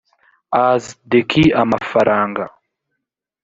as 0.69 0.83
the 1.11 1.19
keyy 1.31 1.49
amafaranga 1.61 2.45